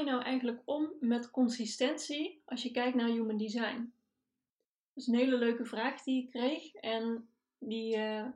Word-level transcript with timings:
Je 0.00 0.10
nou 0.10 0.22
eigenlijk 0.22 0.62
om 0.64 0.92
met 1.00 1.30
consistentie 1.30 2.42
als 2.44 2.62
je 2.62 2.70
kijkt 2.70 2.96
naar 2.96 3.08
human 3.08 3.36
design? 3.36 3.92
Dat 4.92 5.02
is 5.02 5.06
een 5.06 5.18
hele 5.18 5.36
leuke 5.36 5.64
vraag 5.64 6.02
die 6.02 6.22
ik 6.22 6.30
kreeg 6.30 6.74
en 6.74 7.28
die 7.58 7.96
uh, 7.96 8.26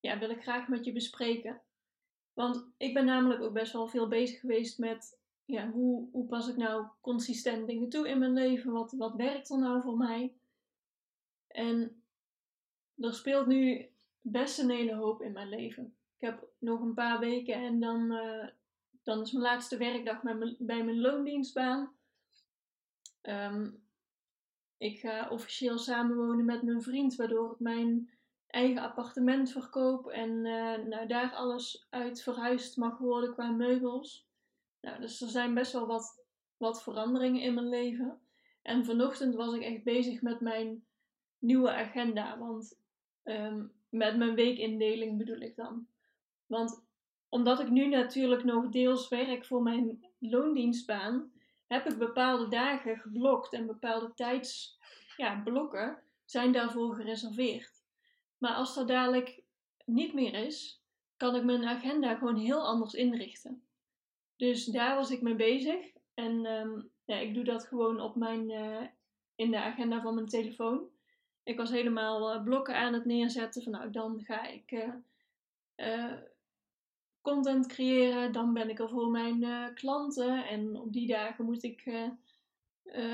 ja, 0.00 0.18
wil 0.18 0.30
ik 0.30 0.42
graag 0.42 0.68
met 0.68 0.84
je 0.84 0.92
bespreken. 0.92 1.60
Want 2.32 2.66
ik 2.76 2.94
ben 2.94 3.04
namelijk 3.04 3.42
ook 3.42 3.52
best 3.52 3.72
wel 3.72 3.88
veel 3.88 4.08
bezig 4.08 4.40
geweest 4.40 4.78
met 4.78 5.18
ja, 5.44 5.70
hoe, 5.70 6.08
hoe 6.12 6.26
pas 6.26 6.48
ik 6.48 6.56
nou 6.56 6.86
consistent 7.00 7.66
dingen 7.66 7.88
toe 7.88 8.08
in 8.08 8.18
mijn 8.18 8.32
leven? 8.32 8.72
Wat, 8.72 8.92
wat 8.92 9.14
werkt 9.14 9.50
er 9.50 9.58
nou 9.58 9.82
voor 9.82 9.96
mij? 9.96 10.32
En 11.46 12.02
er 12.96 13.14
speelt 13.14 13.46
nu 13.46 13.88
best 14.20 14.58
een 14.58 14.70
hele 14.70 14.94
hoop 14.94 15.22
in 15.22 15.32
mijn 15.32 15.48
leven. 15.48 15.94
Ik 16.18 16.28
heb 16.28 16.48
nog 16.58 16.80
een 16.80 16.94
paar 16.94 17.18
weken 17.18 17.54
en 17.54 17.80
dan, 17.80 18.12
uh, 18.12 18.46
dan 19.02 19.20
is 19.20 19.32
mijn 19.32 19.44
laatste 19.44 19.76
werkdag 19.76 20.22
bij 20.22 20.34
mijn, 20.34 20.56
bij 20.58 20.84
mijn 20.84 21.00
loondienstbaan. 21.00 21.92
Um, 23.22 23.84
ik 24.76 24.98
ga 24.98 25.28
officieel 25.28 25.78
samenwonen 25.78 26.44
met 26.44 26.62
mijn 26.62 26.82
vriend, 26.82 27.16
waardoor 27.16 27.52
ik 27.52 27.58
mijn 27.58 28.10
eigen 28.46 28.82
appartement 28.82 29.50
verkoop 29.50 30.08
en 30.08 30.30
uh, 30.30 30.76
nou, 30.76 31.06
daar 31.06 31.32
alles 31.32 31.86
uit 31.90 32.22
verhuisd 32.22 32.76
mag 32.76 32.98
worden 32.98 33.32
qua 33.32 33.50
meubels. 33.50 34.26
Nou, 34.80 35.00
dus 35.00 35.20
er 35.20 35.28
zijn 35.28 35.54
best 35.54 35.72
wel 35.72 35.86
wat, 35.86 36.24
wat 36.56 36.82
veranderingen 36.82 37.42
in 37.42 37.54
mijn 37.54 37.68
leven. 37.68 38.20
En 38.62 38.84
vanochtend 38.84 39.34
was 39.34 39.54
ik 39.54 39.62
echt 39.62 39.84
bezig 39.84 40.22
met 40.22 40.40
mijn 40.40 40.84
nieuwe 41.38 41.70
agenda. 41.70 42.38
Want 42.38 42.80
um, 43.24 43.72
met 43.88 44.16
mijn 44.16 44.34
weekindeling 44.34 45.18
bedoel 45.18 45.40
ik 45.40 45.56
dan. 45.56 45.86
Want 46.46 46.84
omdat 47.32 47.60
ik 47.60 47.68
nu 47.68 47.88
natuurlijk 47.88 48.44
nog 48.44 48.68
deels 48.68 49.08
werk 49.08 49.44
voor 49.44 49.62
mijn 49.62 50.06
loondienstbaan, 50.18 51.32
heb 51.66 51.86
ik 51.86 51.98
bepaalde 51.98 52.48
dagen 52.48 52.98
geblokt 52.98 53.52
en 53.52 53.66
bepaalde 53.66 54.12
tijdsblokken 54.14 55.86
ja, 55.86 56.02
zijn 56.24 56.52
daarvoor 56.52 56.94
gereserveerd. 56.94 57.82
Maar 58.38 58.54
als 58.54 58.74
dat 58.74 58.88
dadelijk 58.88 59.42
niet 59.84 60.12
meer 60.12 60.34
is, 60.34 60.82
kan 61.16 61.36
ik 61.36 61.44
mijn 61.44 61.64
agenda 61.64 62.14
gewoon 62.14 62.36
heel 62.36 62.66
anders 62.66 62.94
inrichten. 62.94 63.62
Dus 64.36 64.64
daar 64.64 64.96
was 64.96 65.10
ik 65.10 65.22
mee 65.22 65.34
bezig. 65.34 65.92
En 66.14 66.46
um, 66.46 66.90
ja, 67.04 67.16
ik 67.16 67.34
doe 67.34 67.44
dat 67.44 67.66
gewoon 67.66 68.00
op 68.00 68.16
mijn, 68.16 68.50
uh, 68.50 68.86
in 69.34 69.50
de 69.50 69.60
agenda 69.60 70.00
van 70.00 70.14
mijn 70.14 70.28
telefoon. 70.28 70.88
Ik 71.42 71.56
was 71.56 71.70
helemaal 71.70 72.34
uh, 72.34 72.42
blokken 72.42 72.76
aan 72.76 72.92
het 72.92 73.04
neerzetten 73.04 73.62
van 73.62 73.72
nou, 73.72 73.90
dan 73.90 74.22
ga 74.24 74.46
ik 74.46 74.70
uh, 75.76 76.12
content 77.22 77.66
creëren. 77.66 78.32
Dan 78.32 78.52
ben 78.52 78.70
ik 78.70 78.78
er 78.78 78.88
voor 78.88 79.10
mijn 79.10 79.74
klanten. 79.74 80.46
En 80.46 80.76
op 80.76 80.92
die 80.92 81.06
dagen 81.06 81.44
moet 81.44 81.62
ik 81.62 82.10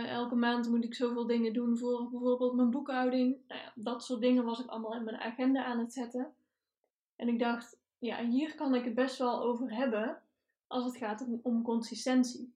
elke 0.07 0.35
maand 0.35 0.69
moet 0.69 0.85
ik 0.85 0.95
zoveel 0.95 1.27
dingen 1.27 1.53
doen 1.53 1.79
voor 1.79 2.11
bijvoorbeeld 2.11 2.55
mijn 2.55 2.71
boekhouding. 2.71 3.37
Nou 3.49 3.61
ja, 3.61 3.73
dat 3.75 4.05
soort 4.05 4.21
dingen 4.21 4.45
was 4.45 4.61
ik 4.61 4.67
allemaal 4.67 4.95
in 4.95 5.05
mijn 5.05 5.17
agenda 5.17 5.65
aan 5.65 5.79
het 5.79 5.93
zetten. 5.93 6.33
En 7.17 7.29
ik 7.29 7.39
dacht, 7.39 7.79
ja, 7.99 8.25
hier 8.25 8.55
kan 8.55 8.75
ik 8.75 8.85
het 8.85 8.95
best 8.95 9.19
wel 9.19 9.43
over 9.43 9.75
hebben 9.75 10.23
als 10.67 10.85
het 10.85 10.97
gaat 10.97 11.27
om, 11.43 11.63
consistentie. 11.63 12.53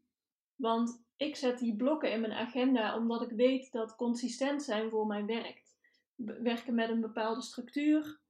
Want 0.57 1.03
ik 1.17 1.37
zet 1.37 1.59
die 1.59 1.77
blokken 1.77 2.12
in 2.12 2.21
mijn 2.21 2.33
agenda 2.33 2.97
omdat 2.97 3.23
ik 3.23 3.31
weet 3.31 3.73
dat 3.73 3.97
consistent 3.97 4.62
zijn 4.62 4.91
voor 4.91 5.07
mij 5.07 5.25
werkt. 5.25 5.77
Werken 6.15 6.75
met 6.75 6.91
een 6.91 7.01
bepaalde 7.01 7.43
structuur, 7.43 8.21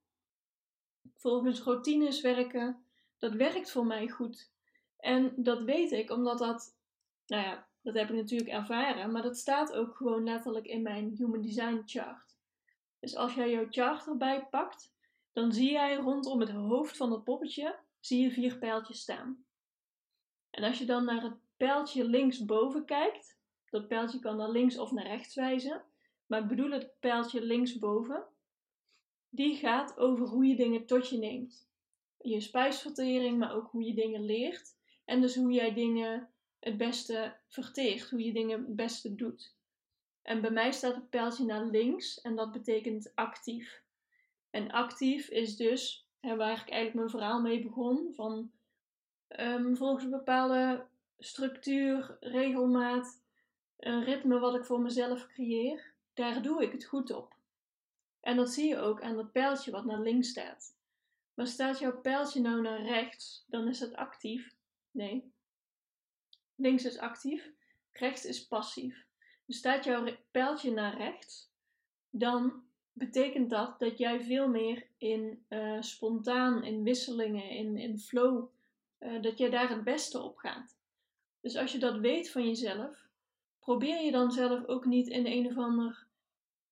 volgens 1.15 1.61
routines 1.63 2.21
werken, 2.21 2.82
dat 3.23 3.33
werkt 3.33 3.71
voor 3.71 3.85
mij 3.85 4.07
goed. 4.07 4.51
En 4.97 5.33
dat 5.35 5.63
weet 5.63 5.91
ik 5.91 6.11
omdat 6.11 6.37
dat, 6.37 6.77
nou 7.25 7.43
ja, 7.43 7.67
dat 7.81 7.93
heb 7.93 8.09
ik 8.09 8.15
natuurlijk 8.15 8.49
ervaren, 8.49 9.11
maar 9.11 9.21
dat 9.21 9.37
staat 9.37 9.73
ook 9.73 9.95
gewoon 9.95 10.23
letterlijk 10.23 10.65
in 10.65 10.81
mijn 10.81 11.15
Human 11.17 11.41
Design 11.41 11.81
chart. 11.85 12.37
Dus 12.99 13.15
als 13.15 13.33
jij 13.33 13.51
jouw 13.51 13.67
chart 13.69 14.07
erbij 14.07 14.45
pakt, 14.45 14.93
dan 15.31 15.51
zie 15.51 15.71
jij 15.71 15.95
rondom 15.95 16.39
het 16.39 16.49
hoofd 16.49 16.97
van 16.97 17.11
het 17.11 17.23
poppetje 17.23 17.79
zie 17.99 18.21
je 18.21 18.31
vier 18.31 18.57
pijltjes 18.57 18.99
staan. 18.99 19.45
En 20.49 20.63
als 20.63 20.77
je 20.77 20.85
dan 20.85 21.05
naar 21.05 21.21
het 21.21 21.37
pijltje 21.57 22.05
linksboven 22.05 22.85
kijkt, 22.85 23.39
dat 23.69 23.87
pijltje 23.87 24.19
kan 24.19 24.37
naar 24.37 24.49
links 24.49 24.77
of 24.77 24.91
naar 24.91 25.07
rechts 25.07 25.35
wijzen, 25.35 25.83
maar 26.25 26.41
ik 26.41 26.47
bedoel 26.47 26.71
het 26.71 26.99
pijltje 26.99 27.41
linksboven, 27.41 28.23
die 29.29 29.55
gaat 29.55 29.97
over 29.97 30.27
hoe 30.27 30.45
je 30.45 30.55
dingen 30.55 30.85
tot 30.85 31.09
je 31.09 31.17
neemt. 31.17 31.71
Je 32.23 32.41
spijsvertering, 32.41 33.37
maar 33.37 33.55
ook 33.55 33.71
hoe 33.71 33.83
je 33.83 33.93
dingen 33.93 34.25
leert. 34.25 34.75
En 35.05 35.21
dus 35.21 35.35
hoe 35.35 35.51
jij 35.51 35.73
dingen 35.73 36.29
het 36.59 36.77
beste 36.77 37.35
verteert, 37.47 38.09
hoe 38.09 38.23
je 38.23 38.33
dingen 38.33 38.59
het 38.59 38.75
beste 38.75 39.15
doet. 39.15 39.55
En 40.21 40.41
bij 40.41 40.51
mij 40.51 40.71
staat 40.71 40.95
het 40.95 41.09
pijltje 41.09 41.45
naar 41.45 41.65
links 41.65 42.21
en 42.21 42.35
dat 42.35 42.51
betekent 42.51 43.11
actief. 43.15 43.81
En 44.49 44.71
actief 44.71 45.29
is 45.29 45.55
dus, 45.55 46.07
waar 46.21 46.61
ik 46.61 46.69
eigenlijk 46.69 46.93
mijn 46.93 47.09
verhaal 47.09 47.41
mee 47.41 47.61
begon, 47.61 48.13
van 48.13 48.51
um, 49.39 49.77
volgens 49.77 50.03
een 50.03 50.09
bepaalde 50.09 50.85
structuur, 51.19 52.17
regelmaat, 52.19 53.21
een 53.77 54.03
ritme 54.03 54.39
wat 54.39 54.55
ik 54.55 54.65
voor 54.65 54.81
mezelf 54.81 55.27
creëer, 55.27 55.93
daar 56.13 56.41
doe 56.41 56.63
ik 56.63 56.71
het 56.71 56.85
goed 56.85 57.11
op. 57.11 57.35
En 58.19 58.35
dat 58.35 58.49
zie 58.49 58.67
je 58.67 58.77
ook 58.77 59.01
aan 59.01 59.15
dat 59.15 59.31
pijltje 59.31 59.71
wat 59.71 59.85
naar 59.85 60.01
links 60.01 60.29
staat. 60.29 60.75
Maar 61.33 61.47
staat 61.47 61.79
jouw 61.79 62.01
pijltje 62.01 62.41
nou 62.41 62.61
naar 62.61 62.81
rechts, 62.81 63.45
dan 63.47 63.67
is 63.67 63.79
het 63.79 63.95
actief. 63.95 64.55
Nee. 64.91 65.31
Links 66.55 66.85
is 66.85 66.97
actief, 66.97 67.51
rechts 67.91 68.25
is 68.25 68.47
passief. 68.47 69.05
Dus 69.45 69.57
staat 69.57 69.83
jouw 69.83 70.17
pijltje 70.31 70.71
naar 70.71 70.97
rechts, 70.97 71.51
dan 72.09 72.63
betekent 72.91 73.49
dat 73.49 73.79
dat 73.79 73.97
jij 73.97 74.21
veel 74.21 74.47
meer 74.47 74.87
in 74.97 75.45
uh, 75.49 75.81
spontaan, 75.81 76.63
in 76.63 76.83
wisselingen, 76.83 77.49
in, 77.49 77.77
in 77.77 77.99
flow 77.99 78.49
uh, 78.99 79.21
dat 79.21 79.37
je 79.37 79.49
daar 79.49 79.69
het 79.69 79.83
beste 79.83 80.21
op 80.21 80.37
gaat. 80.37 80.77
Dus 81.41 81.55
als 81.55 81.71
je 81.71 81.77
dat 81.77 81.97
weet 81.97 82.31
van 82.31 82.47
jezelf, 82.47 83.07
probeer 83.59 84.01
je 84.01 84.11
dan 84.11 84.31
zelf 84.31 84.65
ook 84.65 84.85
niet 84.85 85.07
in 85.07 85.25
een 85.25 85.47
of 85.47 85.57
ander 85.57 86.05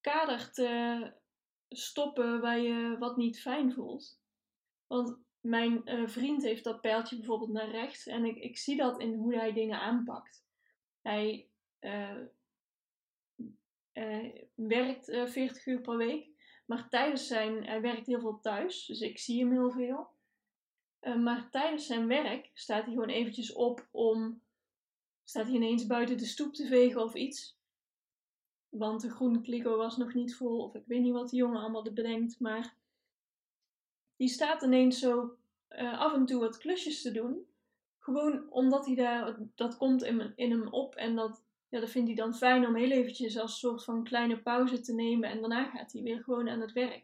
kader 0.01 0.51
te 0.51 1.11
stoppen 1.69 2.41
waar 2.41 2.59
je 2.59 2.95
wat 2.99 3.17
niet 3.17 3.41
fijn 3.41 3.73
voelt. 3.73 4.19
Want 4.91 5.17
mijn 5.39 5.81
uh, 5.85 6.07
vriend 6.07 6.43
heeft 6.43 6.63
dat 6.63 6.81
pijltje 6.81 7.15
bijvoorbeeld 7.15 7.51
naar 7.51 7.69
rechts 7.69 8.07
en 8.07 8.25
ik, 8.25 8.37
ik 8.37 8.57
zie 8.57 8.77
dat 8.77 8.99
in 8.99 9.13
hoe 9.13 9.35
hij 9.35 9.53
dingen 9.53 9.79
aanpakt. 9.79 10.45
Hij 11.01 11.49
uh, 11.79 12.17
werkt 14.55 15.05
40 15.05 15.65
uur 15.65 15.81
per 15.81 15.97
week, 15.97 16.29
maar 16.65 16.89
tijdens 16.89 17.27
zijn, 17.27 17.65
hij 17.65 17.81
werkt 17.81 18.05
heel 18.05 18.19
veel 18.19 18.39
thuis, 18.39 18.85
dus 18.85 19.01
ik 19.01 19.19
zie 19.19 19.39
hem 19.39 19.51
heel 19.51 19.71
veel. 19.71 20.09
Maar 20.99 21.49
tijdens 21.49 21.85
zijn 21.85 22.07
werk 22.07 22.51
staat 22.53 22.83
hij 22.83 22.93
gewoon 22.93 23.09
eventjes 23.09 23.53
op 23.53 23.87
om. 23.91 24.41
Staat 25.23 25.45
hij 25.45 25.55
ineens 25.55 25.85
buiten 25.85 26.17
de 26.17 26.25
stoep 26.25 26.53
te 26.53 26.67
vegen 26.67 27.03
of 27.03 27.13
iets. 27.13 27.57
Want 28.69 29.01
de 29.01 29.09
groene 29.09 29.41
kliko 29.41 29.77
was 29.77 29.97
nog 29.97 30.13
niet 30.13 30.35
vol. 30.35 30.63
Of 30.63 30.75
ik 30.75 30.85
weet 30.85 31.01
niet 31.01 31.13
wat 31.13 31.29
die 31.29 31.39
jongen 31.39 31.61
allemaal 31.61 31.83
bedenkt. 31.83 32.39
Maar 32.39 32.79
die 34.21 34.29
staat 34.29 34.61
ineens 34.61 34.99
zo 34.99 35.37
uh, 35.69 35.99
af 35.99 36.13
en 36.13 36.25
toe 36.25 36.39
wat 36.39 36.57
klusjes 36.57 37.01
te 37.01 37.11
doen. 37.11 37.47
Gewoon 37.99 38.51
omdat 38.51 38.85
hij 38.85 38.95
daar. 38.95 39.37
Dat 39.55 39.77
komt 39.77 40.03
in, 40.03 40.33
in 40.35 40.51
hem 40.51 40.67
op. 40.67 40.95
En 40.95 41.15
dat, 41.15 41.43
ja, 41.69 41.79
dat 41.79 41.89
vindt 41.89 42.07
hij 42.07 42.17
dan 42.17 42.35
fijn 42.35 42.67
om 42.67 42.75
heel 42.75 42.91
eventjes 42.91 43.37
als 43.37 43.59
soort 43.59 43.83
van 43.83 44.03
kleine 44.03 44.41
pauze 44.41 44.79
te 44.79 44.93
nemen. 44.93 45.29
En 45.29 45.39
daarna 45.39 45.63
gaat 45.63 45.91
hij 45.91 46.01
weer 46.01 46.23
gewoon 46.23 46.49
aan 46.49 46.61
het 46.61 46.71
werk. 46.71 47.03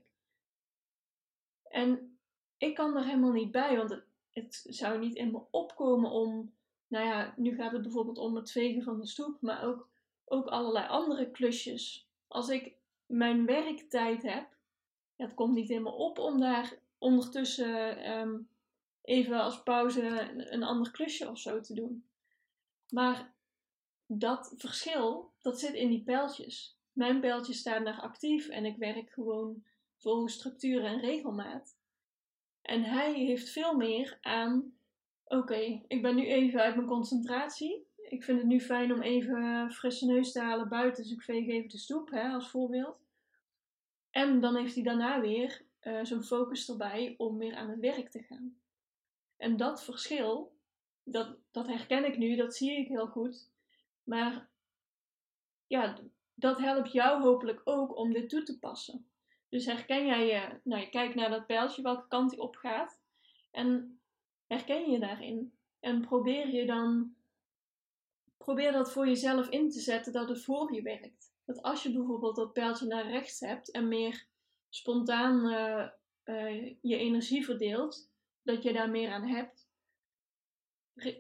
En 1.63 2.17
ik 2.57 2.75
kan 2.75 2.97
er 2.97 3.05
helemaal 3.05 3.31
niet 3.31 3.51
bij, 3.51 3.77
want 3.77 3.89
het, 3.89 4.05
het, 4.33 4.65
zou 4.75 4.99
niet 4.99 5.15
in 5.15 5.31
me 5.31 5.41
opkomen 5.51 6.11
om, 6.11 6.53
nou 6.87 7.05
ja, 7.05 7.33
nu 7.37 7.55
gaat 7.55 7.71
het 7.71 7.81
bijvoorbeeld 7.81 8.17
om 8.17 8.35
het 8.35 8.51
vegen 8.51 8.83
van 8.83 8.99
de 8.99 9.07
stoep, 9.07 9.41
maar 9.41 9.63
ook, 9.63 9.89
ook 10.25 10.47
allerlei 10.47 10.87
andere 10.87 11.31
klusjes. 11.31 12.07
Als 12.27 12.49
ik 12.49 12.73
mijn 13.05 13.45
werktijd 13.45 14.23
heb, 14.23 14.47
ja, 15.15 15.25
het 15.25 15.33
komt 15.33 15.53
niet 15.53 15.69
in 15.69 15.83
me 15.83 15.91
op 15.91 16.19
om 16.19 16.39
daar 16.39 16.85
ondertussen 16.97 18.11
um, 18.11 18.49
even 19.01 19.41
als 19.41 19.63
pauze 19.63 20.31
een 20.51 20.63
ander 20.63 20.91
klusje 20.91 21.29
of 21.29 21.39
zo 21.39 21.61
te 21.61 21.73
doen. 21.73 22.07
Maar 22.89 23.33
dat 24.05 24.53
verschil, 24.57 25.33
dat 25.41 25.59
zit 25.59 25.73
in 25.73 25.89
die 25.89 26.03
pijltjes. 26.03 26.77
Mijn 26.91 27.19
pijltjes 27.19 27.59
staan 27.59 27.83
daar 27.83 28.01
actief 28.01 28.47
en 28.47 28.65
ik 28.65 28.77
werk 28.77 29.11
gewoon 29.11 29.63
volgens 29.97 30.33
structuur 30.33 30.85
en 30.85 30.99
regelmaat. 30.99 31.77
En 32.61 32.83
hij 32.83 33.13
heeft 33.13 33.49
veel 33.49 33.75
meer 33.75 34.17
aan, 34.21 34.73
oké, 35.23 35.83
ik 35.87 36.01
ben 36.01 36.15
nu 36.15 36.25
even 36.25 36.61
uit 36.61 36.75
mijn 36.75 36.87
concentratie. 36.87 37.87
Ik 37.95 38.23
vind 38.23 38.37
het 38.37 38.47
nu 38.47 38.61
fijn 38.61 38.93
om 38.93 39.01
even 39.01 39.71
frisse 39.71 40.05
neus 40.05 40.31
te 40.31 40.39
halen 40.39 40.69
buiten, 40.69 41.03
dus 41.03 41.11
ik 41.11 41.21
veeg 41.21 41.47
even 41.47 41.69
de 41.69 41.77
stoep, 41.77 42.09
hè, 42.09 42.29
als 42.29 42.49
voorbeeld. 42.49 43.05
En 44.09 44.39
dan 44.39 44.55
heeft 44.55 44.75
hij 44.75 44.83
daarna 44.83 45.21
weer 45.21 45.65
uh, 45.87 46.03
zo'n 46.03 46.23
focus 46.23 46.69
erbij 46.69 47.13
om 47.17 47.37
weer 47.37 47.55
aan 47.55 47.69
het 47.69 47.79
werk 47.79 48.09
te 48.09 48.23
gaan. 48.23 48.59
En 49.37 49.57
dat 49.57 49.83
verschil, 49.83 50.57
dat, 51.03 51.37
dat 51.51 51.67
herken 51.67 52.05
ik 52.05 52.17
nu, 52.17 52.35
dat 52.35 52.55
zie 52.55 52.77
ik 52.77 52.87
heel 52.87 53.07
goed. 53.07 53.49
Maar 54.03 54.49
ja, 55.67 55.99
dat 56.33 56.59
helpt 56.59 56.91
jou 56.91 57.21
hopelijk 57.21 57.61
ook 57.63 57.97
om 57.97 58.13
dit 58.13 58.29
toe 58.29 58.43
te 58.43 58.59
passen. 58.59 59.09
Dus 59.49 59.65
herken 59.65 60.05
jij 60.05 60.25
je, 60.25 60.59
nou 60.63 60.81
je 60.81 60.89
kijkt 60.89 61.15
naar 61.15 61.29
dat 61.29 61.45
pijltje, 61.45 61.81
welke 61.81 62.07
kant 62.07 62.29
die 62.29 62.41
opgaat. 62.41 63.01
En 63.51 63.99
herken 64.47 64.91
je 64.91 64.99
daarin. 64.99 65.53
En 65.79 66.01
probeer 66.01 66.47
je 66.47 66.65
dan, 66.65 67.15
probeer 68.37 68.71
dat 68.71 68.91
voor 68.91 69.07
jezelf 69.07 69.49
in 69.49 69.69
te 69.69 69.79
zetten 69.79 70.13
dat 70.13 70.29
het 70.29 70.43
voor 70.43 70.73
je 70.73 70.81
werkt. 70.81 71.35
Dat 71.45 71.61
als 71.61 71.83
je 71.83 71.91
bijvoorbeeld 71.91 72.35
dat 72.35 72.53
pijltje 72.53 72.85
naar 72.85 73.09
rechts 73.09 73.39
hebt 73.39 73.71
en 73.71 73.87
meer 73.87 74.27
spontaan 74.69 75.45
uh, 75.45 75.87
uh, 76.25 76.75
je 76.81 76.97
energie 76.97 77.45
verdeelt, 77.45 78.09
dat 78.43 78.63
je 78.63 78.73
daar 78.73 78.89
meer 78.89 79.11
aan 79.11 79.27
hebt. 79.27 79.67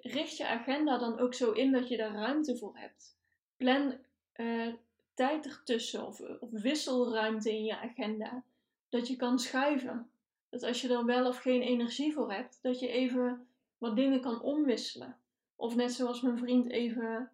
Richt 0.01 0.37
je 0.37 0.47
agenda 0.47 0.97
dan 0.97 1.19
ook 1.19 1.33
zo 1.33 1.51
in 1.51 1.71
dat 1.71 1.87
je 1.87 1.97
daar 1.97 2.13
ruimte 2.13 2.57
voor 2.57 2.77
hebt. 2.77 3.17
Plan 3.57 3.97
uh, 4.35 4.73
tijd 5.13 5.45
ertussen 5.45 6.07
of, 6.07 6.19
of 6.19 6.49
wisselruimte 6.51 7.51
in 7.51 7.63
je 7.63 7.77
agenda. 7.77 8.43
Dat 8.89 9.07
je 9.07 9.15
kan 9.15 9.39
schuiven. 9.39 10.09
Dat 10.49 10.63
als 10.63 10.81
je 10.81 10.93
er 10.93 11.05
wel 11.05 11.27
of 11.27 11.37
geen 11.37 11.61
energie 11.61 12.13
voor 12.13 12.31
hebt, 12.31 12.59
dat 12.61 12.79
je 12.79 12.87
even 12.87 13.47
wat 13.77 13.95
dingen 13.95 14.21
kan 14.21 14.41
omwisselen. 14.41 15.17
Of 15.55 15.75
net 15.75 15.93
zoals 15.93 16.21
mijn 16.21 16.37
vriend 16.37 16.69
even, 16.69 17.31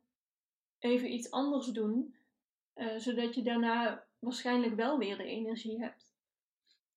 even 0.80 1.14
iets 1.14 1.32
anders 1.32 1.68
doen, 1.68 2.16
uh, 2.76 2.98
zodat 2.98 3.36
je 3.36 3.42
daarna 3.42 4.06
waarschijnlijk 4.20 4.76
wel 4.76 4.98
weer 4.98 5.18
de 5.18 5.24
energie 5.24 5.80
hebt. 5.80 6.14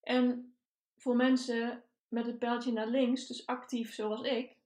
En 0.00 0.56
voor 0.96 1.16
mensen 1.16 1.84
met 2.08 2.26
het 2.26 2.38
pijltje 2.38 2.72
naar 2.72 2.88
links, 2.88 3.26
dus 3.26 3.46
actief 3.46 3.94
zoals 3.94 4.22
ik, 4.22 4.56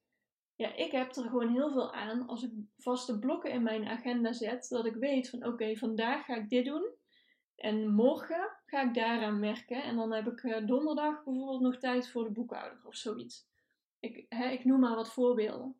ja, 0.55 0.75
ik 0.75 0.91
heb 0.91 1.15
er 1.15 1.23
gewoon 1.23 1.53
heel 1.53 1.71
veel 1.71 1.93
aan 1.93 2.27
als 2.27 2.43
ik 2.43 2.51
vaste 2.77 3.19
blokken 3.19 3.51
in 3.51 3.63
mijn 3.63 3.87
agenda 3.87 4.33
zet, 4.33 4.69
dat 4.69 4.85
ik 4.85 4.95
weet 4.95 5.29
van 5.29 5.45
oké, 5.45 5.75
vandaag 5.75 6.25
ga 6.25 6.35
ik 6.35 6.49
dit 6.49 6.65
doen 6.65 6.99
en 7.55 7.93
morgen 7.93 8.49
ga 8.65 8.81
ik 8.81 8.93
daaraan 8.93 9.39
werken 9.39 9.83
en 9.83 9.95
dan 9.95 10.13
heb 10.13 10.27
ik 10.27 10.43
eh, 10.43 10.67
donderdag 10.67 11.23
bijvoorbeeld 11.23 11.61
nog 11.61 11.77
tijd 11.77 12.09
voor 12.09 12.23
de 12.23 12.31
boekhouder 12.31 12.79
of 12.83 12.95
zoiets. 12.95 13.47
Ik, 13.99 14.25
ik 14.29 14.65
noem 14.65 14.79
maar 14.79 14.95
wat 14.95 15.13
voorbeelden. 15.13 15.75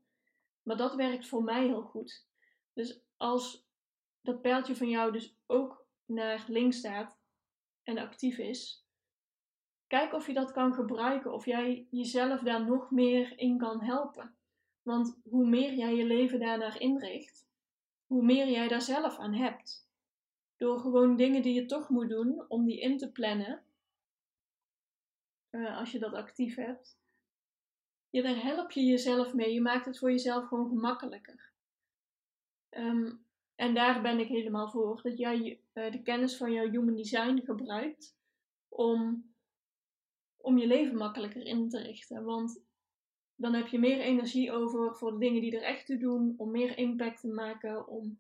Maar 0.64 0.78
dat 0.78 0.96
werkt 0.96 1.28
voor 1.28 1.44
mij 1.44 1.66
heel 1.66 1.82
goed. 1.82 2.26
Dus 2.74 3.02
als 3.18 3.66
dat 4.22 4.42
pijltje 4.42 4.76
van 4.76 4.90
jou 4.90 5.12
dus 5.12 5.36
ook 5.46 5.86
naar 6.06 6.46
links 6.48 6.78
staat 6.78 7.20
en 7.84 7.98
actief 7.98 8.38
is, 8.38 8.86
kijk 9.88 10.14
of 10.14 10.28
je 10.28 10.34
dat 10.34 10.52
kan 10.52 10.74
gebruiken, 10.74 11.34
of 11.34 11.46
jij 11.46 11.88
jezelf 11.90 12.42
daar 12.42 12.66
nog 12.66 12.92
meer 12.92 13.38
in 13.40 13.58
kan 13.58 13.82
helpen. 13.82 14.36
Want 14.82 15.20
hoe 15.24 15.48
meer 15.48 15.74
jij 15.74 15.96
je 15.96 16.06
leven 16.06 16.40
daarnaar 16.40 16.80
inricht, 16.80 17.48
hoe 18.06 18.24
meer 18.24 18.50
jij 18.50 18.68
daar 18.68 18.82
zelf 18.82 19.18
aan 19.18 19.34
hebt. 19.34 19.90
Door 20.58 20.80
gewoon 20.80 21.16
dingen 21.16 21.42
die 21.42 21.54
je 21.54 21.66
toch 21.66 21.90
moet 21.90 22.10
doen, 22.10 22.46
om 22.48 22.66
die 22.66 22.80
in 22.80 22.98
te 22.98 23.12
plannen, 23.12 23.64
uh, 25.52 25.78
als 25.78 25.92
je 25.92 26.00
dat 26.00 26.14
actief 26.14 26.56
hebt, 26.56 27.00
ja, 28.10 28.22
daar 28.22 28.44
help 28.44 28.72
je 28.72 28.84
jezelf 28.84 29.34
mee. 29.34 29.54
Je 29.54 29.62
maakt 29.62 29.86
het 29.86 29.98
voor 29.98 30.12
jezelf 30.12 30.48
gewoon 30.48 30.68
gemakkelijker. 30.68 31.52
Um, 32.70 33.26
en 33.62 33.74
daar 33.74 34.02
ben 34.02 34.20
ik 34.20 34.28
helemaal 34.28 34.70
voor. 34.70 35.02
Dat 35.02 35.18
jij 35.18 35.60
uh, 35.74 35.92
de 35.92 36.02
kennis 36.02 36.38
van 36.38 36.52
jouw 36.52 36.70
human 36.70 36.96
design 36.96 37.42
gebruikt 37.46 38.18
om, 38.68 39.32
om 40.38 40.58
je 40.58 40.68
leven 40.68 40.98
makkelijker 40.98 41.46
in 41.46 41.70
te 41.70 41.82
richten. 41.82 42.24
Want 42.24 42.64
dan 43.36 43.54
heb 43.54 43.68
je 43.68 43.80
meer 43.80 44.00
energie 44.00 44.52
over 44.52 44.96
voor 44.96 45.12
de 45.12 45.18
dingen 45.18 45.42
die 45.42 45.56
er 45.56 45.64
echt 45.64 45.86
toe 45.86 45.98
doen, 45.98 46.34
om 46.38 46.52
meer 46.52 46.78
impact 46.78 47.22
te 47.22 47.28
maken, 47.28 47.88
om, 47.88 48.20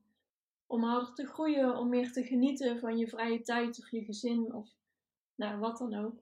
om 0.67 0.83
harder 0.83 1.13
te 1.13 1.27
groeien, 1.27 1.77
om 1.77 1.89
meer 1.89 2.11
te 2.11 2.23
genieten 2.23 2.79
van 2.79 2.97
je 2.97 3.07
vrije 3.07 3.41
tijd 3.41 3.79
of 3.79 3.91
je 3.91 4.03
gezin 4.03 4.53
of 4.53 4.69
nou, 5.35 5.59
wat 5.59 5.77
dan 5.77 5.93
ook. 5.93 6.21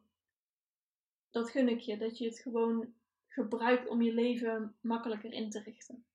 Dat 1.30 1.50
gun 1.50 1.69
ik 1.69 1.80
je, 1.80 1.98
dat 1.98 2.18
je 2.18 2.25
het 2.25 2.39
gewoon 2.39 2.94
gebruikt 3.27 3.88
om 3.88 4.01
je 4.01 4.13
leven 4.13 4.75
makkelijker 4.81 5.33
in 5.33 5.50
te 5.50 5.60
richten. 5.60 6.06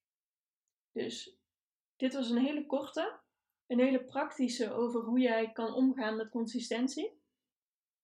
Dus 0.92 1.42
dit 1.96 2.14
was 2.14 2.30
een 2.30 2.44
hele 2.44 2.66
korte, 2.66 3.20
een 3.66 3.80
hele 3.80 4.04
praktische 4.04 4.72
over 4.72 5.00
hoe 5.00 5.18
jij 5.18 5.52
kan 5.52 5.74
omgaan 5.74 6.16
met 6.16 6.30
consistentie. 6.30 7.22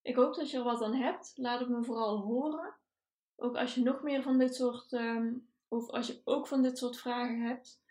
Ik 0.03 0.17
hoop 0.17 0.35
dat 0.35 0.51
je 0.51 0.57
er 0.57 0.65
wat 0.65 0.83
aan 0.83 0.95
hebt. 0.95 1.33
Laat 1.37 1.61
het 1.61 1.69
me 1.69 1.85
vooral 1.85 2.19
horen. 2.19 2.75
Ook 3.37 3.57
als 3.57 3.75
je 3.75 3.83
nog 3.83 4.03
meer 4.03 4.23
van 4.23 4.39
dit 4.39 4.55
soort, 4.55 4.93
um, 4.93 5.49
of 5.69 5.89
als 5.91 6.07
je 6.07 6.21
ook 6.25 6.47
van 6.47 6.63
dit 6.63 6.79
soort 6.79 6.99
vragen 6.99 7.41
hebt. 7.41 7.83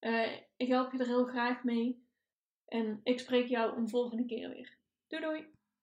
Uh, 0.00 0.36
ik 0.56 0.68
help 0.68 0.92
je 0.92 0.98
er 0.98 1.06
heel 1.06 1.26
graag 1.26 1.64
mee. 1.64 2.06
En 2.66 3.00
ik 3.02 3.20
spreek 3.20 3.46
jou 3.46 3.76
een 3.76 3.88
volgende 3.88 4.24
keer 4.24 4.48
weer. 4.48 4.78
Doei 5.06 5.22
doei! 5.22 5.52